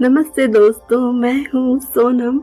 नमस्ते 0.00 0.46
दोस्तों, 0.46 1.12
मैं 1.12 1.44
हूँ 1.54 1.78
सोनम। 1.80 2.36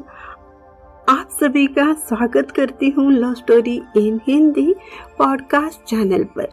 आप 1.09 1.29
सभी 1.31 1.67
का 1.67 1.93
स्वागत 1.93 2.51
करती 2.51 2.89
हूँ 2.89 3.11
love 3.11 3.33
story 3.33 3.75
in 3.97 4.19
Hindi 4.27 4.73
podcast 5.17 5.83
channel 5.83 6.23
पर। 6.23 6.49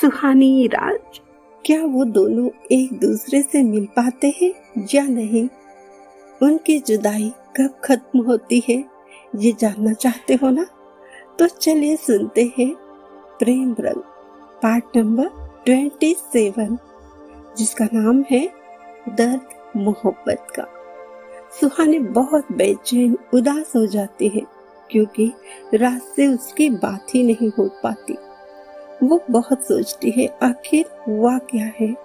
सुहानी 0.00 0.66
राज, 0.66 1.20
क्या 1.64 1.80
वो 1.84 2.04
दोनों 2.04 2.48
एक 2.72 2.92
दूसरे 3.00 3.40
से 3.42 3.62
मिल 3.62 3.84
पाते 3.86 4.34
हैं 4.42 4.52
या 4.94 5.02
नहीं? 5.02 5.48
उनकी 6.42 6.78
जुदाई 6.78 7.32
कब 7.56 7.80
खत्म 7.84 8.20
होती 8.20 8.62
है, 8.68 8.84
ये 9.36 9.52
जानना 9.60 9.92
चाहते 9.92 10.34
हो 10.34 10.50
ना? 10.50 10.66
तो 11.38 11.46
चलिए 11.46 11.96
सुनते 11.96 12.52
हैं 12.58 12.74
प्रेम 13.38 13.74
रंग, 13.80 14.02
पार्ट 14.62 14.96
नंबर 14.96 15.30
ट्वेंटी 15.64 16.14
सेवन, 16.14 16.78
जिसका 17.58 17.84
नाम 17.84 18.24
है 18.30 18.63
दर्द, 19.08 19.40
मोहब्बत 19.76 20.46
का। 20.58 20.66
सुहाने 21.60 21.98
बहुत 21.98 22.52
बेचैन, 22.52 23.18
उदास 23.34 23.72
हो 23.76 23.86
जाती 23.86 24.28
है, 24.28 24.40
क्योंकि 24.90 25.32
रात 25.74 26.02
से 26.16 26.26
उसकी 26.26 26.70
बात 26.70 27.14
ही 27.14 27.22
नहीं 27.22 27.50
हो 27.58 27.70
पाती। 27.82 28.16
वो 29.02 29.24
बहुत 29.30 29.64
सोचती 29.64 30.10
है, 30.10 30.38
आखिर 30.42 30.84
हुआ 31.08 31.38
क्या 31.38 31.72
है? 31.80 31.96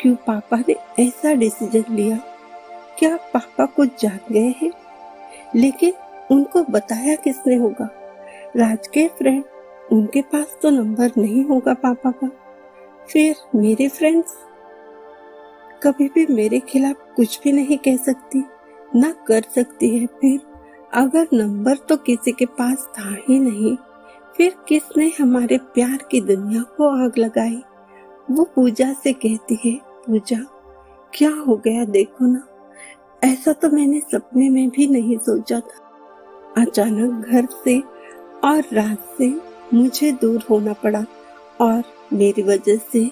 क्यों 0.00 0.14
पापा 0.14 0.62
ने 0.68 1.04
ऐसा 1.06 1.32
डिसीज़न 1.32 1.94
लिया? 1.94 2.16
क्या 2.98 3.16
पापा 3.16 3.66
कुछ 3.66 4.02
जान 4.02 4.20
गए 4.32 4.54
हैं? 4.62 4.72
लेकिन 5.56 5.92
उनको 6.30 6.62
बताया 6.62 7.14
किसने 7.14 7.56
होगा? 7.56 7.90
राज 8.56 8.88
के 8.88 9.08
फ्रेंड 9.08 9.44
उनके 9.92 10.22
पास 10.22 10.58
तो 10.62 10.70
नंबर 10.70 11.10
नहीं 11.18 11.44
होगा 11.44 11.74
पापा 11.74 12.10
का। 12.10 12.30
फिर 13.08 13.36
मेरे 13.54 13.88
फ्रेंड्स 13.88 14.34
कभी 15.82 16.08
भी 16.08 16.26
मेरे 16.26 16.58
खिलाफ 16.60 17.06
कुछ 17.16 17.38
भी 17.44 17.52
नहीं 17.52 17.76
कह 17.78 17.96
सकती, 17.96 18.42
ना 18.96 19.10
कर 19.26 19.44
सकती 19.54 19.88
है 19.98 20.06
फिर। 20.20 20.40
अगर 20.94 21.28
नंबर 21.32 21.76
तो 21.88 21.96
किसी 21.96 22.32
के 22.32 22.46
पास 22.46 22.86
था 22.98 23.14
ही 23.28 23.38
नहीं, 23.38 23.76
फिर 24.36 24.54
किसने 24.68 25.10
हमारे 25.20 25.58
प्यार 25.74 25.98
की 26.10 26.20
दुनिया 26.20 26.62
को 26.76 26.88
आग 27.04 27.18
लगाई? 27.18 27.62
वो 28.30 28.44
पूजा 28.54 28.92
से 28.92 29.12
कहती 29.12 29.58
है, 29.64 29.74
पूजा, 30.06 30.38
क्या 31.14 31.30
हो 31.38 31.56
गया 31.56 31.84
देखो 31.84 32.26
ना, 32.26 32.42
ऐसा 33.22 33.52
तो 33.52 33.70
मैंने 33.70 34.00
सपने 34.00 34.48
में 34.50 34.68
भी 34.68 34.86
नहीं 34.86 35.18
सोचा 35.18 35.60
था। 35.60 36.62
अचानक 36.62 37.26
घर 37.26 37.48
से 37.64 37.78
और 38.44 38.62
रात 38.72 39.14
से 39.18 39.28
मुझे 39.74 40.12
दूर 40.12 40.44
होना 40.50 40.72
पड़ा 40.72 41.04
और 41.60 41.82
मेरी 42.12 42.42
वजह 42.42 42.76
से 42.92 43.10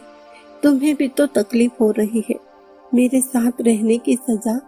तुम्हें 0.62 0.94
भी 0.94 1.08
तो 1.08 1.27
तकलीफ़ 1.27 1.72
हो 1.80 1.91
रही 1.91 2.25
है। 2.30 2.47
मेरे 2.94 3.20
साथ 3.20 3.61
रहने 3.61 3.97
की 3.98 4.14
सजा 4.17 4.58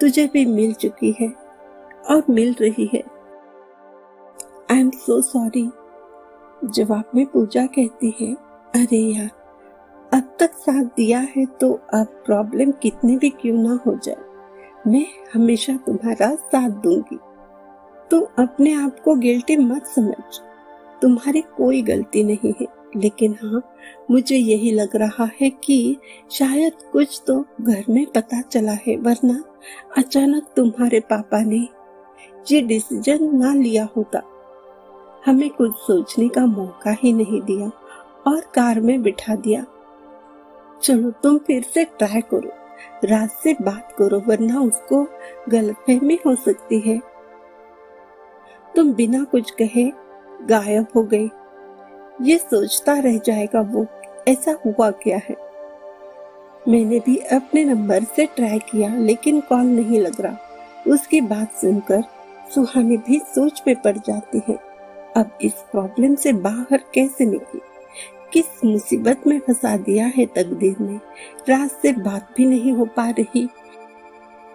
तुझे 0.00 0.26
भी 0.32 0.44
मिल 0.46 0.72
चुकी 0.72 1.14
है 1.20 1.28
और 2.10 2.22
मिल 2.30 2.54
रही 2.60 2.90
है। 2.94 3.02
आई 4.70 4.80
एम 4.80 4.90
सो 4.90 5.20
सॉरी 5.22 5.70
जवाब 6.64 7.10
में 7.14 7.24
पूजा 7.26 7.66
कहती 7.66 8.14
है। 8.20 8.32
अरे 8.74 8.98
यार, 8.98 9.30
अब 10.14 10.36
तक 10.40 10.54
साथ 10.54 10.84
दिया 10.96 11.18
है 11.36 11.44
तो 11.60 11.72
अब 11.94 12.06
प्रॉब्लम 12.26 12.70
कितनी 12.72 13.16
भी 13.16 13.30
क्यों 13.30 13.56
ना 13.58 13.78
हो 13.86 13.94
जाए। 14.04 14.16
मैं 14.86 15.06
हमेशा 15.34 15.76
तुम्हारा 15.76 16.34
साथ 16.34 16.70
दूँगी। 16.70 17.18
तुम 18.10 18.44
अपने 18.44 18.72
आप 18.74 19.00
को 19.00 19.14
गिल्टी 19.14 19.56
मत 19.56 19.86
समझ। 19.86 20.40
तुम्हारी 21.02 21.40
कोई 21.40 21.82
गलती 21.82 22.24
नहीं 22.24 22.52
है। 22.60 22.66
लेकिन 22.96 23.36
हाँ 23.42 23.62
मुझे 24.10 24.36
यही 24.36 24.70
लग 24.70 24.96
रहा 24.96 25.28
है 25.40 25.50
कि 25.50 25.96
शायद 26.30 26.72
कुछ 26.92 27.22
तो 27.26 27.44
घर 27.60 27.84
में 27.90 28.06
पता 28.06 28.40
चला 28.40 28.72
है, 28.72 28.96
वरना 28.96 29.42
अचानक 29.96 30.46
तुम्हारे 30.56 31.00
पापा 31.00 31.42
ने 31.42 31.68
ये 32.52 32.60
डिसीज़न 32.60 33.36
ना 33.36 33.52
लिया 33.54 33.88
होता। 33.96 34.22
हमें 35.26 35.50
कुछ 35.50 35.72
सोचने 35.72 36.28
का 36.28 36.46
मौका 36.46 36.96
ही 37.02 37.12
नहीं 37.12 37.40
दिया 37.40 37.70
और 38.26 38.40
कार 38.40 38.80
में 38.80 39.02
बिठा 39.02 39.34
दिया। 39.34 39.64
चलो 40.82 41.10
तुम 41.10 41.38
फिर 41.38 41.62
से 41.62 41.84
ट्राई 41.84 42.20
करो, 42.20 42.50
रात 43.04 43.30
से 43.30 43.52
बात 43.52 43.94
करो, 43.98 44.20
वरना 44.20 44.60
उसको 44.60 45.06
गलतफहमी 45.48 46.18
हो 46.26 46.34
सकती 46.34 46.80
है। 46.80 47.00
तुम 48.76 48.92
बिना 48.94 49.24
कुछ 49.24 49.50
कहे 49.50 49.90
गायब 50.42 50.86
हो 50.96 51.02
गई। 51.02 51.30
ये 52.22 52.38
सोचता 52.38 52.98
रह 52.98 53.18
जाएगा 53.18 53.60
वो, 53.60 53.86
ऐसा 54.28 54.58
हुआ 54.66 54.90
क्या 54.90 55.16
है? 55.16 55.36
मैंने 56.68 56.98
भी 56.98 57.16
अपने 57.16 57.64
नंबर 57.64 58.04
से 58.04 58.26
ट्राई 58.26 58.58
किया, 58.58 58.96
लेकिन 58.96 59.40
कॉल 59.40 59.66
नहीं 59.66 60.00
लग 60.00 60.20
रहा। 60.20 60.36
उसकी 60.88 61.20
बात 61.20 61.52
सुनकर 61.52 62.02
सुहानी 62.54 62.96
भी 62.96 63.18
सोच 63.18 63.62
में 63.66 63.82
पड़ 63.82 63.98
जाती 63.98 64.42
है। 64.48 64.58
अब 65.16 65.38
इस 65.42 65.52
प्रॉब्लम 65.52 66.14
से 66.14 66.32
बाहर 66.32 66.84
कैसे 66.94 67.26
निकली? 67.26 67.60
किस 68.32 68.64
मुसीबत 68.64 69.26
में 69.26 69.40
फंसा 69.40 69.76
दिया 69.76 70.06
है 70.06 70.26
तकदीर 70.26 70.76
ने? 70.80 71.00
रात 71.48 71.70
से 71.70 71.92
बात 71.92 72.28
भी 72.36 72.46
नहीं 72.46 72.72
हो 72.72 72.84
पा 72.84 73.10
रही। 73.10 73.48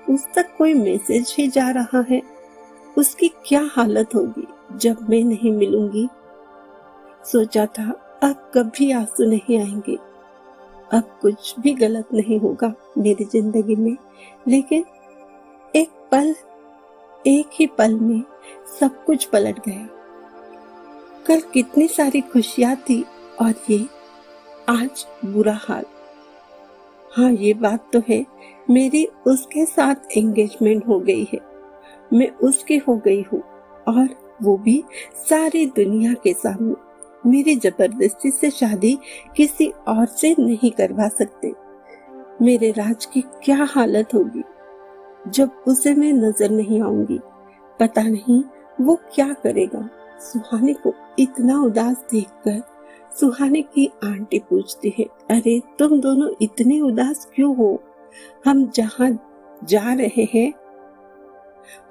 उस 0.09 0.27
तक 0.35 0.55
कोई 0.57 0.73
मैसेज 0.73 1.35
ही 1.37 1.47
जा 1.47 1.69
रहा 1.69 2.05
है। 2.09 2.21
उसकी 2.97 3.27
क्या 3.27 3.69
हालत 3.71 4.07
होगी? 4.15 4.47
जब 4.69 5.09
मैं 5.09 5.23
नहीं 5.23 5.51
मिलूँगी। 5.51 6.07
सोचा 7.25 7.65
था, 7.65 7.89
अब 8.23 8.51
कभी 8.55 8.91
आँसू 8.91 9.25
नहीं 9.25 9.59
आएँगे। 9.59 9.95
अब 10.91 11.17
कुछ 11.21 11.59
भी 11.59 11.73
गलत 11.73 12.07
नहीं 12.13 12.39
होगा 12.39 12.73
मेरी 12.97 13.23
ज़िंदगी 13.23 13.75
में, 13.75 13.95
लेकिन 14.47 14.83
एक 15.75 15.89
पल, 16.11 16.35
एक 17.27 17.49
ही 17.53 17.67
पल 17.67 17.95
में 17.95 18.23
सब 18.79 19.03
कुछ 19.05 19.25
पलट 19.25 19.59
गया। 19.67 19.87
कल 21.27 21.41
कितनी 21.53 21.87
सारी 21.87 22.21
खुशियाँ 22.21 22.75
थी 22.75 23.01
और 23.41 23.53
ये 23.69 23.85
आज 24.69 25.05
बुरा 25.25 25.59
हाल। 25.61 25.85
हाँ 27.11 27.31
ये 27.31 27.53
बात 27.53 27.89
तो 27.93 28.01
है, 28.09 28.25
मेरी 28.69 29.05
उसके 29.27 29.65
साथ 29.65 30.17
एंगेजमेंट 30.17 30.87
हो 30.87 30.99
गई 30.99 31.27
है। 31.33 31.39
मैं 32.13 32.29
उसकी 32.43 32.77
हो 32.77 32.95
गई 32.95 33.21
हूँ 33.21 33.41
और 33.87 34.07
वो 34.41 34.57
भी 34.57 34.83
सारी 35.29 35.65
दुनिया 35.65 36.13
के 36.13 36.33
सामने। 36.33 36.75
मेरी 37.29 37.55
ज़बरदस्ती 37.55 38.31
से 38.31 38.49
शादी 38.49 38.97
किसी 39.37 39.67
और 39.87 40.05
से 40.05 40.35
नहीं 40.39 40.71
करवा 40.71 41.07
सकते। 41.07 41.53
मेरे 42.41 42.71
राज 42.71 43.05
की 43.05 43.21
क्या 43.21 43.63
हालत 43.63 44.13
होगी? 44.13 44.43
जब 45.27 45.49
उसे 45.67 45.93
मैं 45.93 46.13
नज़र 46.13 46.49
नहीं 46.49 46.81
आऊँगी। 46.81 47.19
पता 47.79 48.01
नहीं 48.01 48.43
वो 48.81 48.95
क्या 49.15 49.33
करेगा। 49.33 49.89
सुहाने 50.19 50.73
को 50.73 50.93
इतना 51.19 51.61
उदास 51.61 52.05
देखकर 52.11 52.61
सुहाने 53.19 53.61
की 53.61 53.91
आंटी 54.03 54.39
पूछती 54.39 54.93
है, 54.99 55.05
अरे, 55.29 55.61
तुम 55.79 55.99
दोनों 55.99 56.29
इतने 56.41 56.79
उदास 56.81 57.27
क्यों 57.35 57.55
हो? 57.55 57.83
हम 58.45 58.69
जहाँ 58.69 59.29
जा 59.63 59.93
रहे 59.93 60.27
हैं, 60.33 60.53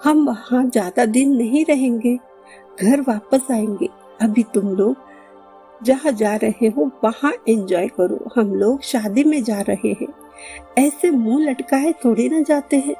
हम 0.04 0.26
वहाँ 0.26 0.64
ज़्यादा 0.64 1.04
दिन 1.04 1.36
नहीं 1.36 1.64
रहेंगे। 1.64 2.19
घर 2.81 3.00
वापस 3.00 3.41
आएँगे। 3.50 3.88
अभी 4.21 4.43
तुम 4.43 4.77
लोग 4.77 4.97
जहाँ 5.83 6.12
जा 6.12 6.37
रहे 6.37 6.66
हो, 6.66 6.91
वहाँ 7.05 7.33
एंजॉय 7.49 7.88
करो। 7.88 8.41
हम 8.41 8.55
लोग 8.55 8.83
शादी 8.83 9.25
में 9.25 9.44
जा 9.44 9.60
रहे 9.60 9.88
हैं। 9.88 10.09
ऐसे 10.78 11.11
मुँह 11.11 11.50
लटकाए 11.50 11.93
थोड़ी 11.93 12.28
ना 12.28 12.41
जाते 12.41 12.77
हैं। 12.77 12.94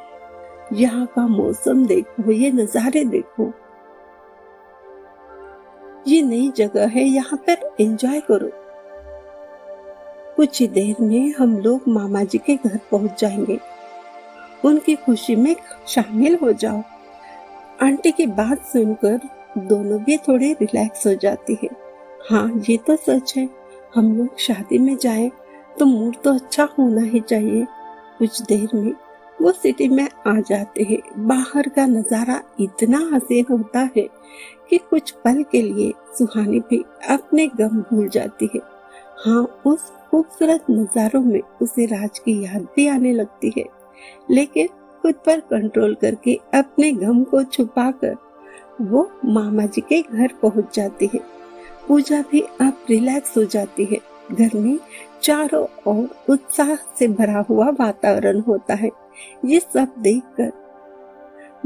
यहाँ 0.72 1.06
का 1.06 1.27
मौसम 1.27 1.87
देखो, 1.87 2.32
ये 2.32 2.50
नजारे 2.50 3.05
देखो। 3.05 3.53
ये 6.06 6.22
नई 6.22 6.53
जगह 6.56 6.88
है, 6.88 7.05
यहाँ 7.05 7.43
पर 7.50 7.77
एंजॉय 7.81 8.21
करो। 8.21 8.50
कुछ 10.37 10.61
ही 10.61 10.69
देर 10.69 10.96
में 11.00 11.35
हम 11.38 11.58
लोग 11.58 11.81
मामा 11.88 12.25
जी 12.25 12.38
के 12.38 12.56
घर 12.56 12.81
पहुँच 12.91 13.20
जाएँगे। 13.20 13.61
उनकी 14.64 14.94
खुशी 14.94 15.37
में 15.37 15.56
शामिल 15.87 16.38
हो 16.43 16.52
जाओ। 16.52 16.82
आंटी 17.82 18.11
की 18.11 18.26
बात 18.26 18.67
सुनकर 18.67 19.20
दोनों 19.58 19.99
भी 20.04 20.16
थोड़े 20.19 20.52
रिलैक्स 20.52 21.06
हो 21.06 21.14
जाती 21.14 21.58
है। 21.62 21.69
हाँ 22.31 22.62
ये 22.69 22.76
तो 22.76 22.96
सच 22.96 23.32
है। 23.37 23.49
हम 23.94 24.16
लोग 24.16 24.38
शादी 24.38 24.78
में 24.78 24.96
जाए 24.96 25.31
तो 25.76 25.87
मूड 25.87 26.16
तो 26.25 26.34
अच्छा 26.34 26.69
होना 26.78 27.02
ही 27.02 27.20
चाहिए। 27.20 27.66
कुछ 28.19 28.40
देर 28.43 28.69
में 28.75 28.93
वो 29.38 29.52
सिटी 29.52 29.88
में 29.88 30.08
आ 30.26 30.34
जाते 30.40 30.82
हैं। 30.82 30.99
बाहर 31.26 31.69
का 31.69 31.87
नज़ारा 31.87 32.40
इतना 32.60 32.99
हसीन 33.12 33.44
होता 33.50 33.81
है 33.96 34.06
कि 34.70 34.78
कुछ 34.81 35.10
पल 35.25 35.43
के 35.43 35.62
लिए 35.62 35.93
सुहानी 36.19 36.60
भी 36.60 36.84
अपने 37.10 37.46
गम 37.56 37.81
भूल 37.82 38.08
जाती 38.08 38.48
है। 38.55 38.60
हाँ 39.19 39.43
उस 39.66 39.90
खूबसूरत 40.10 40.66
नजारों 40.70 41.20
में 41.20 41.40
उसे 41.62 41.87
राज 41.87 42.19
की 42.19 42.43
याद 42.44 42.66
भी 42.76 42.87
आने 42.88 43.12
लगती 43.12 43.52
है। 43.58 43.64
लेकिन 44.31 44.69
खुद 45.02 45.14
पर 45.26 45.40
कंट्रोल 45.50 45.94
करके 45.94 46.34
अपने 46.55 46.90
गम 46.93 47.22
को 47.25 47.43
छुपाकर 47.44 48.16
वो 48.82 49.12
मामा 49.25 49.67
जी 49.67 49.81
के 49.81 50.02
घर 50.02 50.31
पहुँच 50.43 50.76
जाती 50.76 51.11
है। 51.14 51.20
पूजा 51.88 52.25
भी 52.32 52.40
अब 52.40 52.84
रिलैक्स 52.90 53.37
हो 53.37 53.44
जाती 53.44 53.84
है। 53.84 53.99
घर 54.32 54.50
में 54.55 54.79
चारों 55.23 55.67
ओर 55.87 56.08
उत्साह 56.31 56.75
से 56.75 57.08
भरा 57.08 57.40
हुआ 57.40 57.70
वातावरण 57.70 58.40
होता 58.40 58.75
है। 58.75 58.90
ये 59.44 59.61
सब 59.61 59.88
देखकर 59.99 60.52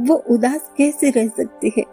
वो 0.00 0.14
उदास 0.30 0.70
कैसे 0.76 1.10
रह 1.10 1.28
सकती 1.28 1.72
है? 1.78 1.84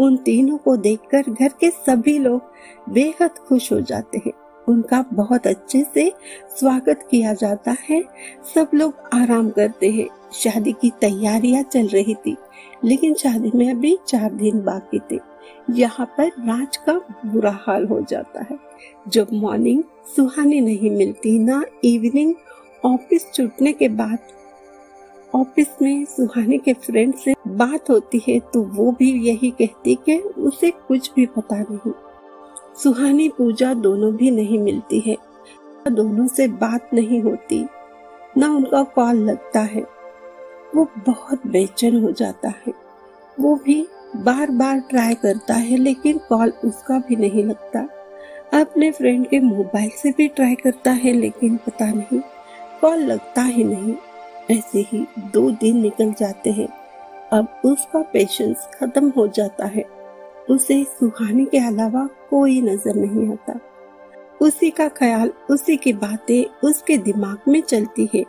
उन 0.00 0.16
तीनों 0.16 0.58
को 0.58 0.76
देखकर 0.76 1.30
घर 1.30 1.48
के 1.48 1.70
सभी 1.70 2.18
लोग 2.18 2.42
बेहद 2.88 3.30
खुश 3.30 3.72
हो 3.72 3.80
जाते 3.80 4.18
हैं। 4.18 4.32
उनका 4.68 5.04
बहुत 5.12 5.46
अच्छे 5.46 5.84
से 5.94 6.10
स्वागत 6.50 7.06
किया 7.10 7.32
जाता 7.34 7.76
है। 7.90 8.02
सब 8.54 8.70
लोग 8.74 9.08
आराम 9.14 9.50
करते 9.50 9.90
हैं। 9.90 10.06
शादी 10.34 10.72
की 10.72 10.90
तैयारियाँ 11.00 11.62
चल 11.62 11.86
रही 11.86 12.14
थी, 12.16 12.36
लेकिन 12.84 13.14
शादी 13.14 13.50
में 13.54 13.70
अभी 13.70 13.96
चार 14.08 14.32
दिन 14.32 14.60
बाकी 14.60 15.00
थे। 15.10 15.18
यहाँ 15.72 16.06
पर 16.18 16.28
राज 16.40 16.76
का 16.78 16.92
बुरा 17.26 17.58
हाल 17.60 17.86
हो 17.86 18.00
जाता 18.00 18.46
है। 18.50 18.58
जब 19.08 19.28
मॉर्निंग 19.32 19.82
सुहानी 20.16 20.60
नहीं 20.60 20.90
मिलती, 20.90 21.38
ना 21.38 21.62
इवनिंग 21.84 22.34
ऑफ़िस 22.84 23.30
छूटने 23.34 23.72
के 23.72 23.88
बाद 23.90 24.18
ऑफ़िस 25.34 25.68
में 25.82 26.04
सुहानी 26.04 26.58
के 26.58 26.72
फ्रेंड 26.74 27.14
से 27.14 27.34
बात 27.48 27.90
होती 27.90 28.20
है 28.28 28.38
तो 28.52 28.62
वो 28.64 28.90
भी 28.92 29.10
यही 29.22 29.50
कहती 29.50 29.94
कि 30.06 30.18
उसे 30.18 30.70
कुछ 30.88 31.10
भी 31.16 31.26
पता 31.26 31.56
नहीं। 31.60 31.92
सुहानी 32.82 33.28
पूजा 33.28 33.74
दोनों 33.74 34.12
भी 34.12 34.30
नहीं 34.30 34.58
मिलती 34.58 35.00
है। 35.00 35.16
दोनों 35.92 36.26
से 36.26 36.48
बात 36.48 36.90
नहीं 36.94 37.22
होती। 37.22 37.66
ना 38.38 38.48
उनका 38.48 38.82
कॉल 38.82 39.16
लगता 39.16 39.60
है। 39.60 39.86
वो 40.76 40.88
बहुत 41.06 41.46
बेचैन 41.46 42.02
हो 42.02 42.12
जाता 42.12 42.48
है। 42.48 42.72
वो 43.40 43.54
भी 43.54 43.88
बार 44.16 44.50
बार 44.50 44.78
ट्राई 44.78 45.14
करता 45.14 45.54
है, 45.54 45.76
लेकिन 45.76 46.20
कॉल 46.28 46.52
उसका 46.64 46.98
भी 46.98 47.16
नहीं 47.16 47.44
लगता। 47.44 47.78
अपने 48.60 48.90
फ्रेंड 48.90 49.26
के 49.26 49.40
मोबाइल 49.40 49.90
से 49.90 50.10
भी 50.10 50.28
ट्राई 50.28 50.54
करता 50.54 50.90
है, 50.90 51.12
लेकिन 51.12 51.56
पता 51.56 51.86
नहीं, 51.86 52.20
कॉल 52.80 52.98
लगता 52.98 53.42
ही 53.42 53.64
नहीं। 53.64 53.94
ऐसे 54.50 54.78
ही 54.78 55.06
दो 55.18 55.50
दिन 55.50 55.78
निकल 55.78 56.12
जाते 56.12 56.50
हैं। 56.50 56.68
अब 57.32 57.60
उसका 57.64 58.02
पेशेंस 58.02 58.68
खत्म 58.74 59.12
हो 59.16 59.28
जाता 59.28 59.66
है। 59.66 59.95
उसे 60.50 60.84
सुहाने 60.84 61.44
के 61.44 61.58
अलावा 61.58 62.08
कोई 62.30 62.60
नज़र 62.60 62.94
नहीं 62.94 63.32
आता। 63.32 63.60
उसी 64.40 64.70
का 64.70 64.88
ख्याल, 64.88 65.32
उसी 65.50 65.76
की 65.76 65.92
बातें 65.92 66.68
उसके 66.68 66.96
दिमाग 66.98 67.38
में 67.48 67.60
चलती 67.62 68.08
है। 68.14 68.24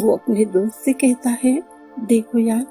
वो 0.00 0.16
अपने 0.16 0.44
दोस्त 0.44 0.74
से 0.74 0.92
कहता 0.92 1.30
है, 1.30 1.62
देखो 2.00 2.38
यार, 2.38 2.66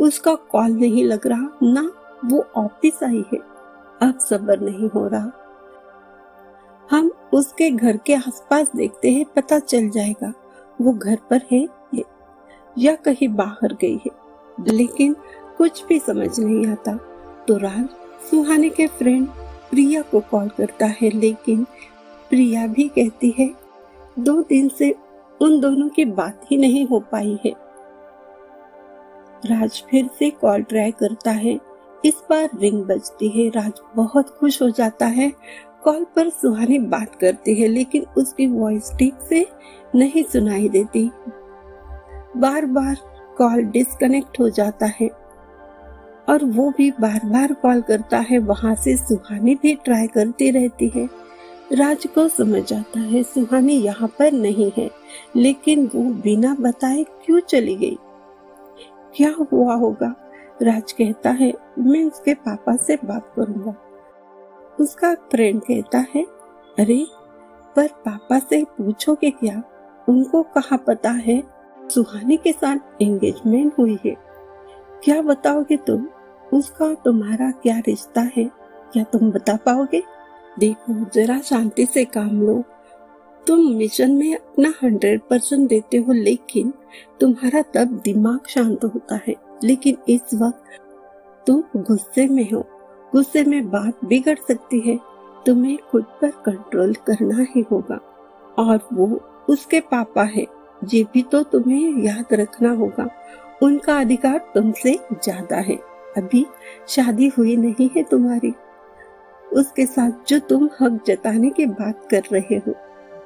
उसका 0.00 0.34
कॉल 0.34 0.70
नहीं 0.70 1.04
लग 1.04 1.26
रहा, 1.26 1.58
ना 1.62 1.92
वो 2.24 2.46
ऑफ़िस 2.56 3.02
आई 3.02 3.24
है। 3.32 3.38
अब 4.02 4.18
सबर 4.30 4.60
नहीं 4.60 4.88
हो 4.90 5.06
रहा। 5.08 5.30
हम 6.90 7.10
उसके 7.32 7.70
घर 7.70 7.96
के 7.96 8.14
आसपास 8.14 8.70
देखते 8.76 9.10
हैं, 9.10 9.24
पता 9.36 9.58
चल 9.58 9.88
जाएगा, 9.88 10.32
वो 10.80 10.92
घर 10.92 11.18
पर 11.30 11.40
है 11.52 11.68
या 12.78 12.94
कहीं 12.94 13.28
बाहर 13.28 13.74
गई 13.80 13.96
है। 13.96 14.10
लेकिन 14.68 15.16
कुछ 15.58 15.84
भी 15.86 15.98
समझ 15.98 16.38
नहीं 16.40 16.66
आता। 16.66 16.96
तो 17.48 17.56
राज 17.56 17.88
सुहाने 18.20 18.68
के 18.68 18.86
फ्रेंड 18.86 19.28
प्रिया 19.70 20.02
को 20.02 20.20
कॉल 20.20 20.48
करता 20.48 20.86
है, 20.86 21.10
लेकिन 21.10 21.64
प्रिया 22.30 22.66
भी 22.66 22.88
कहती 22.88 23.34
है, 23.38 23.50
दो 24.18 24.42
दिन 24.42 24.68
से 24.68 24.94
उन 25.40 25.60
दोनों 25.60 25.88
की 25.88 26.04
बात 26.04 26.40
ही 26.50 26.56
नहीं 26.56 26.86
हो 26.86 27.00
पाई 27.00 27.38
है। 27.44 27.52
राज 29.46 29.84
फिर 29.90 30.10
से 30.18 30.30
कॉल 30.30 30.62
ट्राई 30.62 30.90
करता 30.90 31.30
है। 31.30 31.60
इस 32.04 32.14
बार 32.30 32.50
रिंग 32.54 32.84
बजती 32.84 33.28
है। 33.28 33.48
राज 33.48 33.72
बहुत 33.96 34.28
खुश 34.28 34.62
हो 34.62 34.70
जाता 34.70 35.06
है। 35.06 35.32
कॉल 35.84 36.04
पर 36.04 36.28
सुहानी 36.28 36.78
बात 36.78 37.14
करती 37.14 37.54
है, 37.54 37.68
लेकिन 37.68 38.06
उसकी 38.16 38.46
वॉइस 38.46 38.92
ठीक 38.98 39.14
से 39.28 39.46
नहीं 39.94 40.24
सुनाई 40.24 40.68
देती। 40.68 41.10
बार 42.36 42.66
बार 42.66 42.96
कॉल 43.38 43.62
डिस्कनेक्ट 43.62 44.40
हो 44.40 44.48
जाता 44.48 44.86
है। 44.86 45.27
और 46.28 46.44
वो 46.44 46.72
भी 46.78 46.90
बार 46.90 47.20
बार 47.24 47.52
कॉल 47.52 47.80
करता 47.80 48.18
है, 48.18 48.38
वहाँ 48.38 48.74
से 48.74 48.96
सुहानी 48.96 49.54
भी 49.54 49.74
ट्राई 49.74 50.06
करती 50.06 50.50
रहती 50.50 50.88
है। 50.88 51.08
राज 51.72 52.06
को 52.06 52.28
समझ 52.28 52.72
आता 52.72 53.00
है, 53.00 53.22
सुहानी 53.22 53.72
यहाँ 53.72 54.08
पर 54.08 54.32
नहीं 54.32 54.72
है, 54.76 54.90
लेकिन 55.36 55.90
वो 55.94 56.14
बिना 56.14 56.56
बताए 56.60 57.02
क्यों 57.02 57.40
चली 57.40 57.76
गई? 57.76 57.98
क्या 59.16 59.34
हुआ 59.52 59.74
होगा? 59.74 60.30
राज 60.62 60.92
कहता 60.92 61.30
है, 61.30 61.52
मैं 61.78 62.04
उसके 62.04 62.34
पापा 62.34 62.76
से 62.76 62.96
बात 62.96 63.32
करूँगा। 63.36 63.74
उसका 64.80 65.14
फ्रेंड 65.14 65.60
कहता 65.60 65.98
है, 65.98 66.22
अरे, 66.78 67.06
पर 67.76 67.86
पापा 67.86 68.38
से 68.38 68.64
पूछोगे 68.64 69.30
क्या? 69.30 69.62
उनको 70.08 70.42
कहा 70.42 70.76
पता 70.76 71.10
है? 71.10 71.42
सुहानी 71.90 72.36
के 72.36 72.52
साथ 72.52 73.02
एंगेजमेंट 73.02 73.72
हुई 73.78 73.98
है। 74.06 74.16
क्या 75.04 75.22
बताओगे 75.22 75.76
तुम? 75.76 76.08
उसका 76.52 76.94
तुम्हारा 76.94 77.50
क्या 77.50 77.78
रिश्ता 77.78 78.20
है? 78.20 78.44
क्या 78.92 79.04
तुम 79.04 79.30
बता 79.30 79.56
पाओगे? 79.56 80.02
देखो, 80.58 81.10
जरा 81.14 81.40
शांति 81.40 81.86
से 81.86 82.04
काम 82.04 82.42
लो। 82.42 82.64
तुम 83.46 83.60
मिशन 83.60 84.10
में 84.10 84.34
अपना 84.34 84.74
हंड्रेड 84.82 85.20
परसेंट 85.20 85.68
देते 85.68 85.96
हो, 85.96 86.12
लेकिन 86.12 86.72
तुम्हारा 87.20 87.62
तब 87.62 88.00
दिमाग 88.04 88.40
शांत 88.48 88.84
होता 88.84 89.20
है। 89.28 89.34
लेकिन 89.64 89.96
इस 90.08 90.20
वक्त 90.34 90.64
तुम 91.46 91.62
गुस्से 91.76 92.28
में 92.28 92.50
हो। 92.50 92.64
गुस्से 93.12 93.44
में 93.44 93.70
बात 93.70 94.04
बिगड़ 94.04 94.38
सकती 94.48 94.80
है। 94.80 94.98
तुम्हें 95.46 95.78
खुद 95.90 96.02
पर 96.02 96.30
कंट्रोल 96.30 96.94
करना 96.94 97.46
ही 97.56 97.64
होगा। 97.72 98.00
और 98.58 98.88
वो 98.92 99.20
उसके 99.48 99.80
पापा 99.80 100.22
है। 100.22 100.46
ये 100.92 101.04
भी 101.04 101.22
तो 101.22 101.42
तुम्हें 101.42 102.02
याद 102.02 102.24
रखना 102.32 102.70
होगा। 102.70 103.08
उनका 103.62 104.00
अधिकार 104.00 104.38
तुमसे 104.54 104.98
ज़्यादा 105.12 105.56
है। 105.56 105.97
अभी 106.16 106.46
शादी 106.88 107.28
हुई 107.28 107.56
नहीं 107.56 107.90
है 107.96 108.02
तुम्हारी। 108.02 108.54
उसके 109.52 109.86
साथ 109.86 110.28
जो 110.28 110.38
तुम 110.38 110.68
हक 110.80 111.00
जताने 111.06 111.50
की 111.50 111.66
बात 111.66 112.08
कर 112.10 112.22
रहे 112.32 112.56
हो, 112.56 112.74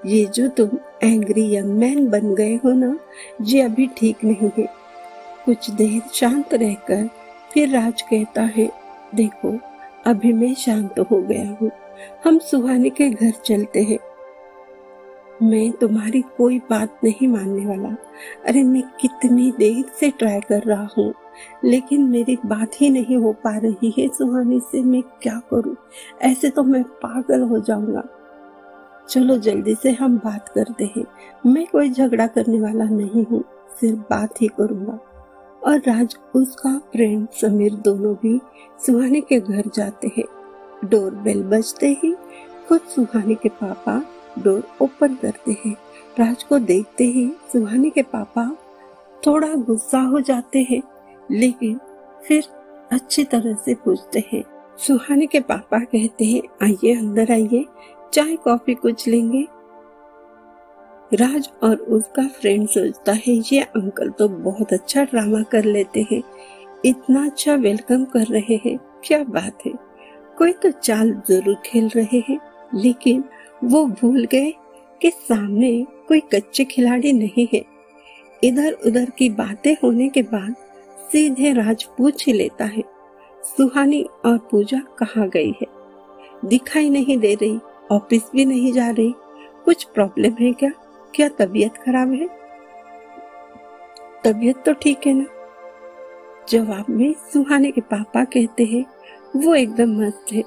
ये 0.06 0.24
जो 0.24 0.48
तुम 0.48 0.70
एंग्री 1.02 1.56
यंग 1.56 1.78
मैन 1.78 2.08
बन 2.08 2.34
गए 2.34 2.54
हो 2.54 2.72
ना, 2.72 2.96
ये 3.42 3.62
अभी 3.62 3.86
ठीक 3.86 4.24
नहीं 4.24 4.50
है। 4.58 4.68
कुछ 5.44 5.70
देर 5.70 6.02
शांत 6.12 6.54
रहकर 6.54 7.08
फिर 7.52 7.68
राज 7.68 8.02
कहता 8.02 8.42
है, 8.42 8.70
देखो, 9.14 9.58
अभी 10.06 10.32
मैं 10.32 10.54
शांत 10.54 10.98
हो 10.98 11.22
गया 11.22 11.56
हूँ। 11.60 11.70
हम 12.24 12.38
सुहाने 12.38 12.90
के 12.90 13.10
घर 13.10 13.30
चलते 13.30 13.82
हैं। 13.82 13.98
मैं 15.42 15.70
तुम्हारी 15.72 16.20
कोई 16.22 16.58
बात 16.58 17.00
नहीं 17.04 17.28
मानने 17.28 17.66
वाला। 17.66 17.96
अरे 18.46 18.62
मैं 18.62 18.82
कितनी 19.00 19.52
देर 19.58 19.84
से 20.00 20.10
ट्राई 20.10 20.40
कर 20.40 20.62
रहा 20.62 20.88
हूँ। 20.98 21.14
लेकिन 21.64 22.02
मेरी 22.02 22.38
बात 22.46 22.70
ही 22.80 22.90
नहीं 22.90 23.16
हो 23.16 23.32
पा 23.32 23.56
रही 23.56 23.94
है 23.98 24.08
सुहानी 24.08 24.60
से 24.60 24.82
मैं 24.82 25.02
क्या 25.02 25.42
करूँ? 25.50 25.76
ऐसे 26.22 26.50
तो 26.50 26.62
मैं 26.62 26.82
पागल 26.82 27.40
हो 27.40 27.58
जाऊँगा। 27.58 28.02
चलो 29.08 29.38
जल्दी 29.38 29.74
से 29.74 29.90
हम 29.90 30.18
बात 30.18 30.48
करते 30.48 30.92
हैं। 30.96 31.04
मैं 31.46 31.66
कोई 31.66 31.90
झगड़ा 31.90 32.26
करने 32.26 32.60
वाला 32.60 32.84
नहीं 32.84 33.26
हूँ, 33.26 33.44
सिर्फ़ 33.80 33.98
बात 33.98 34.42
ही 34.42 34.46
करूँगा। 34.46 34.98
और 35.64 35.78
राज, 35.78 36.16
उसका 36.34 36.78
फ्रेंड 36.78 37.28
समीर 37.28 37.74
दोनों 37.74 38.14
भी 38.14 38.40
सुहानी 38.86 39.20
के 39.20 39.40
घर 39.40 39.62
जाते 39.74 40.10
हैं। 40.18 40.24
डोर 40.88 41.14
बेल 41.14 41.42
बजते 41.42 41.88
ही 41.88 42.16
खुद 42.68 42.80
सुहानी 42.80 43.34
के 43.34 43.48
पापा 43.48 44.02
डोर 44.38 44.68
ओपन 44.82 45.14
करते 45.14 45.56
हैं। 45.66 45.76
राज 46.18 46.42
को 46.42 46.58
देखते 46.58 47.04
ही 47.04 47.32
सुहानी 47.52 47.90
के 47.90 48.02
पापा 48.02 48.56
थोड़ा 49.26 49.54
गुस्सा 49.54 50.00
हो 50.00 50.20
जाते 50.20 50.66
हैं। 50.70 50.82
लेकिन 51.30 51.80
फिर 52.28 52.44
अच्छी 52.92 53.24
तरह 53.24 53.54
से 53.54 53.74
पूछते 53.74 54.24
हैं। 54.32 54.44
सुहानी 54.78 55.26
के 55.26 55.40
पापा 55.40 55.78
कहते 55.78 56.24
हैं, 56.24 56.42
आइए, 56.62 56.94
अंदर 56.94 57.32
आइए, 57.32 57.64
चाय, 58.12 58.36
कॉफ़ी 58.36 58.74
कुछ 58.74 59.08
लेंगे। 59.08 59.46
राज 61.14 61.50
और 61.62 61.76
उसका 61.76 62.28
फ्रेंड 62.28 62.68
सोचता 62.68 63.12
है, 63.12 63.42
ये 63.52 63.60
अंकल 63.60 64.10
तो 64.10 64.28
बहुत 64.28 64.72
अच्छा 64.72 65.04
ड्रामा 65.04 65.42
कर 65.42 65.64
लेते 65.64 66.06
हैं। 66.12 66.22
इतना 66.84 67.24
अच्छा 67.24 67.54
वेलकम 67.54 68.04
कर 68.04 68.24
रहे 68.24 68.60
हैं। 68.66 68.78
क्या 69.04 69.24
बात 69.24 69.58
है। 69.66 69.72
कोई 70.38 70.52
तो 70.52 70.70
चाल 70.70 71.22
ज़रूर 71.28 71.56
खेल 71.66 71.90
रहे 71.96 72.22
हैं। 72.28 72.38
लेकिन 72.74 73.24
वो 73.64 73.86
भूल 73.86 74.24
गए 74.24 74.54
कि 75.02 75.10
सामने 75.10 75.86
कोई 76.08 76.20
कच्चे 76.20 76.64
खिलाड़ी 76.64 77.12
नहीं 77.12 77.48
है। 77.54 77.64
इधर 78.44 78.72
उधर 78.72 79.10
की 79.18 79.30
बातें 79.30 79.76
होने 79.84 80.08
के 80.08 80.22
बाद 80.22 80.54
सीधे 81.12 81.52
राज 81.52 81.82
पूछ 81.96 82.28
लेता 82.28 82.64
है, 82.64 82.82
सुहानी 83.44 84.02
और 84.24 84.36
पूजा 84.50 84.78
कहाँ 84.98 85.28
गई 85.28 85.50
है? 85.50 85.66
दिखाई 86.44 86.88
नहीं 86.90 87.16
दे 87.18 87.34
रही, 87.34 87.58
ऑफ़िस 87.92 88.30
भी 88.32 88.44
नहीं 88.44 88.72
जा 88.72 88.88
रही, 88.90 89.12
कुछ 89.64 89.84
प्रॉब्लम 89.84 90.34
है 90.40 90.52
क्या? 90.52 90.70
क्या 91.14 91.28
तबीयत 91.28 91.76
खराब 91.76 92.12
है? 92.12 92.28
तबीयत 94.24 94.62
तो 94.66 94.72
ठीक 94.72 95.06
है 95.06 95.12
ना? 95.12 95.24
जवाब 96.48 96.86
में 96.90 97.12
सुहाने 97.32 97.70
के 97.70 97.80
पापा 97.80 98.24
कहते 98.24 98.64
हैं, 98.64 98.84
वो 99.36 99.54
एकदम 99.54 99.96
मस्त 100.00 100.32
है। 100.32 100.42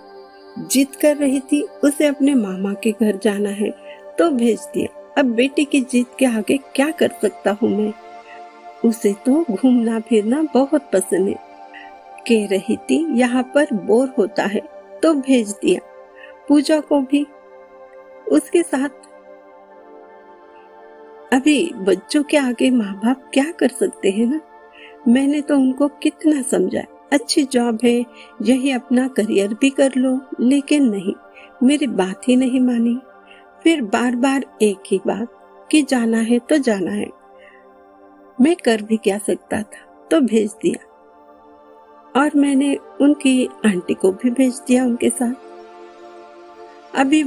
जिद 0.67 0.95
कर 0.95 1.15
रही 1.17 1.39
थी 1.41 1.61
उसे 1.83 2.07
अपने 2.07 2.33
मामा 2.33 2.73
के 2.73 2.91
घर 2.91 3.19
जाना 3.23 3.49
है 3.49 3.69
तो 4.19 4.29
भेज 4.29 4.59
दिया। 4.73 5.13
अब 5.17 5.25
बेटी 5.25 5.65
की 5.65 5.81
जीत 5.81 6.15
के 6.19 6.25
आगे 6.25 6.57
क्या 6.75 6.89
कर 6.91 7.11
सकता 7.21 7.51
हूँ 7.51 7.69
मैं? 7.69 7.93
उसे 8.85 9.13
तो 9.25 9.43
घूमना 9.51 9.99
फिरना 9.99 10.41
बहुत 10.53 10.89
पसंद 10.93 11.27
है। 11.27 11.35
कह 12.27 12.47
रही 12.47 12.75
थी, 12.79 12.97
यहाँ 13.19 13.43
पर 13.55 13.73
बोर 13.75 14.13
होता 14.17 14.43
है 14.43 14.61
तो 15.03 15.13
भेज 15.13 15.51
दिया। 15.61 15.79
पूजा 16.47 16.79
को 16.79 16.99
भी। 17.01 17.25
उसके 18.31 18.61
साथ, 18.63 18.89
अभी 21.33 21.71
बच्चों 21.77 22.23
के 22.23 22.37
आगे 22.37 22.69
माँ 22.71 22.93
बाप 22.95 23.29
क्या 23.33 23.51
कर 23.51 23.69
सकते 23.69 24.11
हैं 24.11 24.25
ना? 24.25 24.39
मैंने 25.07 25.41
तो 25.41 25.55
उनको 25.55 25.87
कितना 26.03 26.41
समझाया। 26.41 26.85
अच्छी 27.13 27.43
जॉब 27.43 27.79
है, 27.83 28.05
यही 28.41 28.71
अपना 28.71 29.07
करियर 29.07 29.53
भी 29.53 29.69
कर 29.69 29.95
लो, 29.97 30.19
लेकिन 30.39 30.89
नहीं, 30.89 31.13
मेरी 31.63 31.87
बात 31.87 32.27
ही 32.27 32.35
नहीं 32.35 32.61
मानी। 32.61 32.97
फिर 33.63 33.81
बार 33.83 34.15
बार 34.15 34.45
एक 34.61 34.83
ही 34.87 34.99
बात, 35.07 35.27
कि 35.71 35.81
जाना 35.81 36.17
है 36.19 36.39
तो 36.39 36.57
जाना 36.57 36.91
है। 36.91 37.07
मैं 38.37 38.55
कर 38.55 38.81
भी 38.81 38.97
क्या 38.97 39.17
सकता 39.17 39.61
था 39.61 40.07
तो 40.11 40.19
भेज 40.21 40.51
दिया। 40.61 40.83
और 42.15 42.31
मैंने 42.35 42.75
उनकी 43.01 43.45
आंटी 43.65 43.93
को 43.93 44.11
भी 44.11 44.29
भेज 44.29 44.61
दिया 44.67 44.85
उनके 44.85 45.09
साथ। 45.09 45.33
अभी 46.95 47.23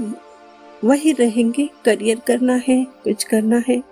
वही 0.85 1.13
रहेंगे, 1.13 1.69
करियर 1.85 2.21
करना 2.27 2.55
है, 2.69 2.85
कुछ 3.05 3.25
करना 3.25 3.63
है। 3.69 3.83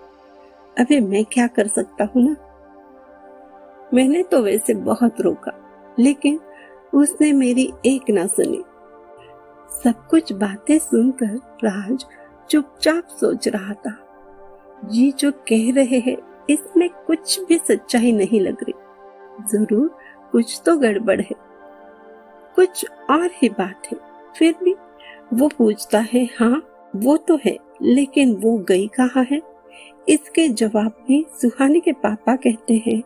अभी 0.76 1.00
मैं 1.00 1.24
क्या 1.24 1.46
कर 1.46 1.66
सकता 1.66 2.04
हूँ 2.04 2.22
ना? 2.22 2.36
मैंने 3.94 4.22
तो 4.22 4.40
वैसे 4.42 4.74
बहुत 4.74 5.20
रोका, 5.20 5.52
लेकिन 5.98 6.40
उसने 6.94 7.32
मेरी 7.32 7.72
एक 7.86 8.10
ना 8.10 8.26
सुनी। 8.26 8.62
सब 9.82 10.06
कुछ 10.10 10.32
बातें 10.32 10.78
सुनकर 10.78 11.34
राज 11.64 12.04
चुपचाप 12.50 13.08
सोच 13.10 13.48
रहा 13.48 13.74
था। 13.74 13.96
ये 14.90 15.10
जो 15.18 15.30
कह 15.48 15.72
रहे 15.74 15.98
हैं 16.00 16.16
इसमें 16.50 16.88
कुछ 17.06 17.40
भी 17.40 17.58
सच्चाई 17.58 18.12
नहीं 18.12 18.40
लग 18.40 18.62
रही। 18.62 18.74
ज़रूर 19.46 19.98
कुछ 20.32 20.62
तो 20.66 20.76
गड़बड़ 20.76 21.20
है। 21.20 21.34
कुछ 22.56 22.86
और 23.10 23.30
ही 23.34 23.48
बात 23.48 23.82
है। 23.86 23.98
फिर 24.38 24.54
भी 24.62 24.74
वो 25.34 25.48
पूछता 25.48 25.98
है 25.98 26.24
हाँ 26.24 26.62
वो 26.96 27.16
तो 27.16 27.38
है, 27.44 27.56
लेकिन 27.82 28.36
वो 28.36 28.58
गई 28.58 28.86
कहाँ 28.86 29.24
है? 29.24 29.42
इसके 30.08 30.48
जवाब 30.48 31.04
में 31.10 31.24
सुहानी 31.42 31.80
के 31.80 31.92
पापा 31.92 32.36
कहते 32.36 32.82
हैं, 32.86 33.02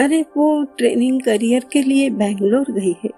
अरे, 0.00 0.22
वो 0.36 0.64
ट्रेनिंग 0.64 1.22
करियर 1.22 1.64
के 1.72 1.82
लिए 1.82 2.10
बैंगलोर 2.10 2.70
गई 2.70 2.96
है। 3.04 3.10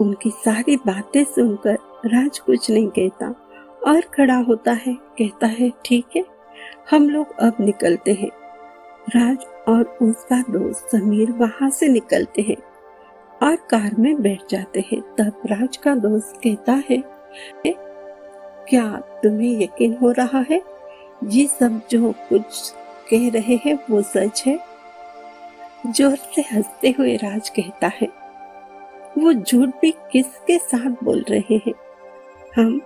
उनकी 0.00 0.30
सारी 0.30 0.76
बातें 0.76 1.24
सुनकर 1.24 1.74
राज 2.06 2.38
कुछ 2.38 2.70
नहीं 2.70 2.88
कहता। 2.88 3.43
और 3.84 4.00
खड़ा 4.14 4.36
होता 4.38 4.72
है, 4.74 4.94
कहता 5.18 5.46
है, 5.48 5.70
ठीक 5.84 6.16
है, 6.16 6.24
हम 6.90 7.08
लोग 7.08 7.34
अब 7.38 7.56
निकलते 7.60 8.12
हैं। 8.12 8.30
राज 9.08 9.44
और 9.68 9.82
उसका 10.02 10.40
दोस्त 10.50 10.88
समीर 10.90 11.30
वहाँ 11.32 11.70
से 11.70 11.88
निकलते 11.88 12.42
हैं 12.42 12.56
और 13.40 13.56
कार 13.70 13.94
में 13.98 14.22
बैठ 14.22 14.42
जाते 14.50 14.84
हैं। 14.92 15.00
तब 15.16 15.42
राज 15.46 15.76
का 15.76 15.94
दोस्त 15.96 16.40
कहता 16.44 16.72
है 16.90 17.02
क्या 18.68 18.86
तुम्हें 19.22 19.62
यकीन 19.62 19.96
हो 19.96 20.10
रहा 20.12 20.44
है? 20.50 20.60
ये 21.24 21.46
सब 21.48 21.80
जो 21.90 22.12
कुछ 22.28 22.72
कह 23.10 23.28
रहे 23.30 23.58
हैं 23.64 23.78
वो 23.90 24.02
सच 24.04 24.42
है? 24.46 24.58
ज़ोर 25.86 26.16
से 26.34 26.42
हँसते 26.52 26.94
हुए 26.98 27.16
राज 27.16 27.48
कहता 27.50 27.90
है, 27.94 28.08
वो 29.18 29.32
झूठ 29.32 29.68
भी 29.80 29.90
किसके 30.12 30.58
साथ 30.60 31.04
बोल 31.04 31.24
रहे 31.30 31.56
हैं? 31.56 31.74
हम 32.56 32.80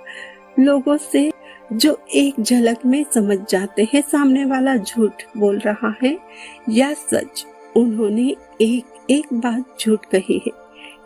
लोगों 0.58 0.96
से 0.96 1.32
जो 1.72 2.00
एक 2.14 2.34
झलक 2.40 2.86
में 2.86 3.04
समझ 3.14 3.38
जाते 3.50 3.88
हैं, 3.92 4.02
सामने 4.02 4.44
वाला 4.44 4.76
झूठ 4.76 5.12
बोल 5.36 5.58
रहा 5.58 5.94
है 6.02 6.18
या 6.68 6.92
सच, 6.92 7.46
उन्होंने 7.76 8.36
एक 8.60 8.84
एक 9.10 9.26
बात 9.32 9.76
झूठ 9.80 10.06
कही 10.06 10.42
है। 10.46 10.52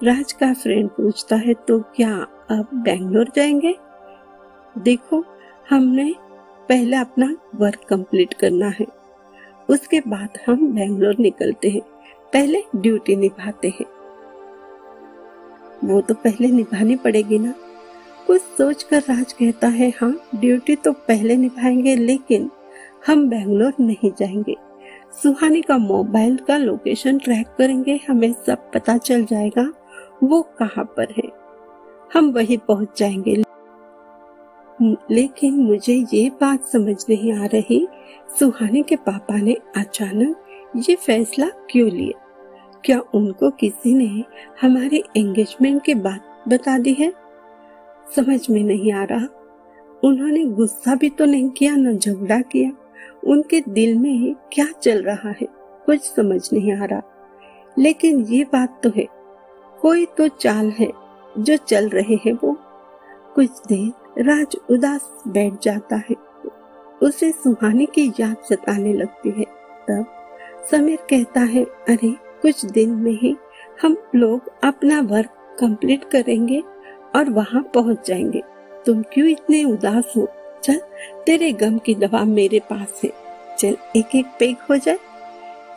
राज 0.05 0.33
का 0.33 0.55
फ्रेंड 0.55 0.89
पूछता 0.89 1.37
है 1.37 1.55
तो 1.55 1.81
क्या 1.81 2.17
अब 2.51 2.69
बेंगलोर 2.75 3.29
जाएँगे? 3.37 3.75
देखो, 4.79 5.25
हमने 5.71 6.15
पहले 6.69 6.97
अपना 6.97 7.37
वर्क 7.55 7.81
कंप्लीट 7.89 8.35
करना 8.35 8.67
है। 8.67 8.87
उसके 9.69 10.01
बाद 10.01 10.29
हम 10.47 10.73
बेंगलोर 10.73 11.17
निकलते 11.21 11.69
हैं। 11.69 11.81
पहले 12.33 12.63
ड्यूटी 12.77 13.17
निभाते 13.17 13.69
हैं। 13.69 13.87
वो 15.85 16.01
तो 16.01 16.15
पहले 16.15 16.49
निभानी 16.49 16.97
पड़ेगी 16.97 17.39
ना? 17.39 17.55
कुछ 18.27 18.41
सोचकर 18.59 19.01
राज 19.01 19.33
कहता 19.33 19.69
है 19.69 19.89
हाँ 19.91 20.13
ड्यूटी 20.35 20.77
तो 20.77 20.93
पहले 20.93 21.37
निभाएँगे, 21.37 21.95
लेकिन 21.97 22.51
हम 23.07 23.29
बेंगलोर 23.29 23.73
नहीं 23.81 24.11
जाएँगे। 24.19 24.55
सुहानी 25.23 25.61
का 25.63 25.77
मोबाइल 25.79 26.37
का 26.37 26.57
लोकेशन 26.57 27.19
ट्रैक 27.19 27.47
करेंगे, 27.59 28.01
हमें 28.09 28.33
सब 28.47 28.71
पता 28.73 28.97
चल 28.97 29.25
जाएगा, 29.25 29.73
वो 30.23 30.43
कहाँ 30.59 30.85
पर 30.97 31.15
है। 31.19 31.29
हम 32.15 32.31
वही 32.31 32.57
पहुँच 32.57 32.99
जाएँगे। 32.99 33.43
लेकिन 35.11 35.55
मुझे 35.55 35.95
ये 36.15 36.29
बात 36.41 36.65
समझ 36.65 37.05
नहीं 37.09 37.33
आ 37.33 37.47
रही, 37.47 37.87
सुहानी 38.39 38.83
के 38.83 38.97
पापा 38.97 39.37
ने 39.37 39.57
अचानक 39.77 40.37
ये 40.77 40.95
फैसला 40.97 41.49
क्यों 41.71 41.91
लिया? 41.91 42.19
क्या 42.85 43.01
उनको 43.15 43.51
किसी 43.51 43.95
ने 43.95 44.25
हमारे 44.61 45.03
एंगेजमेंट 45.17 45.83
के 45.85 45.95
बात 45.95 46.45
बता 46.49 46.79
दी 46.79 46.93
है? 46.93 47.13
समझ 48.17 48.51
में 48.51 48.65
नहीं 48.65 48.93
आ 48.93 49.05
रहा। 49.05 49.27
उन्होंने 50.05 50.45
गुस्सा 50.45 50.95
भी 50.95 51.11
तो 51.11 51.25
नहीं 51.25 51.49
किया, 51.49 51.77
न 51.77 51.99
झगड़ा 51.99 52.41
किया। 52.41 52.71
उनके 53.27 53.63
दिल 53.69 53.99
में 53.99 54.13
ही 54.13 54.37
क्या 54.53 54.67
चल 54.83 55.03
रहा 55.03 55.29
है, 55.29 55.47
कुछ 55.87 56.01
समझ 56.01 56.53
नहीं 56.53 56.73
आ 56.73 56.85
रहा। 56.85 57.03
लेकिन 57.79 58.21
ये 58.21 58.45
बात 58.45 58.81
तो 58.83 58.91
है, 58.97 59.07
कोई 59.81 60.05
तो 60.05 60.29
चाल 60.29 60.71
है 60.71 60.93
जो 61.39 61.57
चल 61.57 61.89
रहे 61.89 62.15
हैं 62.15 62.33
वो। 62.33 62.57
कुछ 63.35 63.51
देर 63.69 64.23
राज 64.23 64.57
उदास 64.71 65.23
बैठ 65.29 65.53
जाता 65.63 65.97
है, 65.97 66.17
उसे 67.03 67.31
सुहाने 67.31 67.87
की 67.87 68.13
याद 68.21 68.37
सताने 68.49 68.93
लगती 68.93 69.31
है। 69.31 69.45
तब 69.89 70.05
समीर 70.71 70.97
कहता 70.97 71.41
है, 71.41 71.65
अरे, 71.65 72.11
कुछ 72.43 72.65
दिन 72.67 72.91
में 72.91 73.13
ही 73.13 73.37
हम 73.83 73.97
लोग 74.15 74.41
अपना 74.65 75.01
वर्क 75.01 75.57
कंप्लीट 75.61 76.05
करेंगे। 76.05 76.63
और 77.17 77.31
वहाँ 77.31 77.71
पहुँच 77.75 78.07
जाएँगे। 78.07 78.43
तुम 78.87 79.03
क्यों 79.03 79.29
इतने 79.29 79.65
उदास 79.65 80.13
हो? 80.17 80.29
चल, 80.63 80.81
तेरे 81.27 81.53
गम 81.53 81.79
की 81.79 81.95
दवा 81.95 82.25
मेरे 82.25 82.59
पास 82.59 83.01
है। 83.05 83.13
चल 83.59 83.77
एक 83.97 84.15
एक 84.15 84.27
पेग 84.27 84.57
हो 84.71 84.77
जाए। 84.77 84.99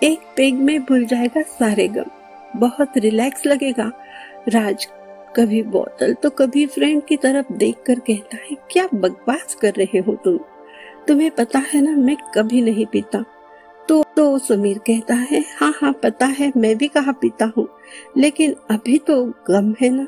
एक 0.03 0.19
पेग 0.37 0.55
में 0.55 0.83
भूल 0.83 1.05
जाएगा 1.05 1.41
सारे 1.41 1.87
गम। 1.87 2.05
बहुत 2.55 2.97
रिलैक्स 2.97 3.45
लगेगा। 3.45 3.91
राज, 4.49 4.87
कभी 5.35 5.63
बोतल 5.63 6.13
तो 6.13 6.29
कभी 6.29 6.65
फ्रेंड 6.65 7.03
की 7.03 7.17
तरफ़ 7.17 7.53
देखकर 7.53 7.99
कहता 7.99 8.35
है, 8.35 8.57
क्या 8.71 8.89
बकवास 8.95 9.55
कर 9.55 9.73
रहे 9.77 9.99
हो 9.99 10.15
तुम? 10.15 10.39
तुम्हें 11.07 11.31
पता 11.31 11.59
है 11.59 11.81
ना, 11.81 11.91
मैं 11.91 12.17
कभी 12.35 12.61
नहीं 12.61 12.85
पीता। 12.85 13.25
तो 13.89 14.03
तो 14.17 14.37
समीर 14.37 14.77
कहता 14.77 15.13
है 15.13 15.45
हाँ 15.57 15.73
हाँ 15.81 15.93
पता 15.93 16.25
है, 16.25 16.51
मैं 16.57 16.77
भी 16.77 16.87
कहा 16.87 17.11
पीता 17.11 17.51
हूँ। 17.57 17.69
लेकिन 18.17 18.55
अभी 18.71 18.97
तो 18.97 19.25
गम 19.25 19.75
है 19.81 19.89
ना। 19.89 20.07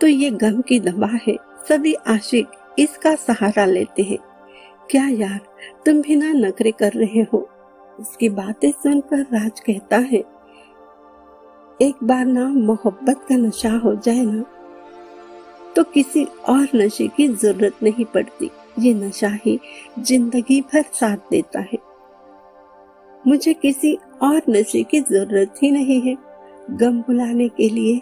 तो 0.00 0.06
ये 0.06 0.30
गम 0.32 0.60
की 0.60 0.78
दवा 0.80 1.08
है। 1.26 1.36
सभी 1.68 1.94
आशिक 2.08 2.50
इसका 2.78 3.14
सहारा 3.16 3.64
लेते 3.66 4.02
हैं। 4.02 4.18
क्या 4.90 5.06
यार, 5.08 5.40
तुम 5.86 6.00
भी 6.02 6.16
ना 6.16 6.32
नखरे 6.34 6.70
कर 6.72 6.92
रहे 6.92 7.22
हो। 7.32 7.48
उसकी 7.98 8.28
बातें 8.30 8.70
सुनकर 8.72 9.26
राज 9.32 9.60
कहता 9.60 9.96
है, 10.04 10.22
एक 11.80 12.02
बार 12.04 12.24
ना 12.26 12.48
मोहब्बत 12.48 13.24
का 13.28 13.36
नशा 13.36 13.70
हो 13.76 13.94
जाए 13.96 14.22
ना 14.22 14.44
तो 15.76 15.82
किसी 15.84 16.24
और 16.48 16.68
नशे 16.74 17.06
की 17.08 17.26
ज़रूरत 17.28 17.82
नहीं 17.82 18.04
पड़ती। 18.04 18.50
ये 18.78 18.92
नशा 18.94 19.28
ही 19.44 19.58
ज़िंदगी 19.98 20.60
भर 20.62 20.84
साथ 20.92 21.30
देता 21.30 21.60
है। 21.62 21.78
मुझे 23.24 23.52
किसी 23.54 23.94
और 24.22 24.40
नशे 24.48 24.82
की 24.82 25.00
ज़रूरत 25.02 25.54
ही 25.62 25.70
नहीं 25.70 26.00
है। 26.02 26.16
गम 26.72 27.00
बुलाने 27.00 27.48
के 27.50 27.68
लिए 27.68 28.00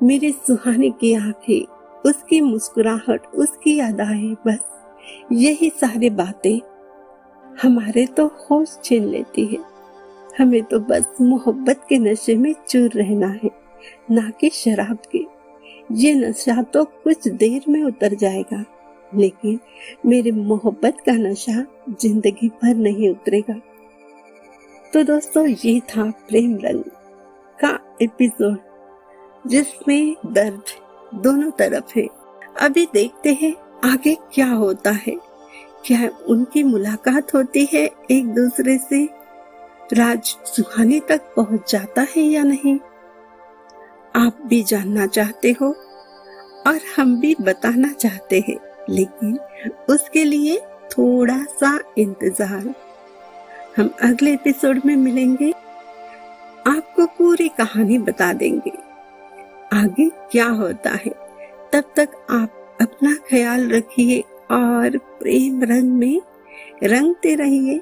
मेरे 0.00 0.30
सुहाने 0.46 0.88
की 0.90 1.12
आँखें, 1.14 1.64
उसकी 2.04 2.40
मुस्कुराहट, 2.40 3.26
उसकी 3.26 3.78
अदाएँ, 3.80 4.34
बस 4.46 4.60
यही 5.32 5.68
सारी 5.70 6.10
बातें 6.10 6.60
हमारे 7.62 8.04
तो 8.06 8.26
होश 8.26 8.78
छीन 8.84 9.04
लेती 9.04 9.44
है। 9.44 9.58
हमें 10.38 10.62
तो 10.62 10.78
बस 10.80 11.16
मोहब्बत 11.20 11.84
के 11.88 11.98
नशे 11.98 12.36
में 12.36 12.54
चूर 12.68 12.90
रहना 12.90 13.28
है, 13.42 13.50
ना 14.10 14.28
कि 14.30 14.50
शराब 14.50 14.98
के। 15.12 15.24
ये 15.94 16.14
नशा 16.14 16.62
तो 16.62 16.84
कुछ 16.84 17.28
देर 17.28 17.64
में 17.68 17.82
उतर 17.82 18.14
जाएगा, 18.14 18.64
लेकिन 19.12 19.58
मेरे 20.06 20.30
मोहब्बत 20.32 21.00
का 21.06 21.12
नशा 21.12 21.64
ज़िंदगी 21.90 22.48
भर 22.62 22.74
नहीं 22.76 23.10
उतरेगा। 23.10 23.60
तो 24.92 25.02
दोस्तों, 25.04 25.46
ये 25.46 25.78
था 25.80 26.10
प्रेम 26.28 26.58
रंग 26.64 26.82
का 27.58 27.78
एपिसोड 28.02 28.58
जिसमें 29.46 30.16
दर्द 30.26 30.62
दोनों 31.14 31.50
तरफ़ 31.50 31.98
है। 31.98 32.06
अभी 32.60 32.88
देखते 32.94 33.32
हैं 33.32 33.54
आगे 33.84 34.14
क्या 34.34 34.48
होता 34.48 34.90
है। 34.90 35.16
क्या 35.86 36.10
उनकी 36.28 36.62
मुलाकात 36.62 37.34
होती 37.34 37.68
है 37.72 37.90
एक 38.10 38.26
दूसरे 38.26 38.78
से? 38.78 39.04
राज 39.92 40.36
सुहानी 40.46 41.00
तक 41.00 41.20
पहुँच 41.36 41.72
जाता 41.72 42.06
है 42.16 42.22
या 42.22 42.42
नहीं? 42.42 42.78
आप 44.16 44.38
भी 44.46 44.62
जानना 44.62 45.06
चाहते 45.06 45.50
हो 45.60 45.68
और 46.66 46.80
हम 46.96 47.20
भी 47.20 47.34
बताना 47.40 47.92
चाहते 47.92 48.44
हैं, 48.48 48.56
लेकिन 48.90 49.38
उसके 49.90 50.24
लिए 50.24 50.58
थोड़ा 50.92 51.42
सा 51.60 51.78
इंतज़ार। 51.98 52.74
हम 53.76 53.90
अगले 54.02 54.32
एपिसोड 54.32 54.80
में 54.86 54.96
मिलेंगे। 54.96 55.50
आपको 56.66 57.06
पूरी 57.06 57.48
कहानी 57.48 57.98
बता 57.98 58.32
देंगे। 58.32 58.72
आगे 59.72 60.08
क्या 60.08 60.48
होता 60.48 60.90
है? 60.90 61.10
तब 61.72 61.84
तक 61.96 62.08
आप 62.30 62.76
अपना 62.80 63.14
ख्याल 63.14 63.70
रखिए 63.70 64.20
और 64.50 64.98
प्रेम 64.98 65.62
रंग 65.62 65.92
में 65.92 66.22
रंगते 66.84 67.34
रहिए। 67.34 67.80